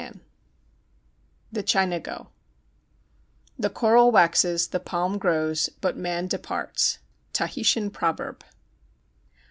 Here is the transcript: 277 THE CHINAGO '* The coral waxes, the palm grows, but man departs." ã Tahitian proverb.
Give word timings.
277 0.01 0.31
THE 1.51 1.61
CHINAGO 1.63 2.31
'* 2.89 3.59
The 3.59 3.69
coral 3.69 4.09
waxes, 4.11 4.69
the 4.69 4.79
palm 4.79 5.19
grows, 5.19 5.69
but 5.79 5.95
man 5.95 6.25
departs." 6.25 6.97
ã 7.29 7.33
Tahitian 7.33 7.93
proverb. 7.93 8.43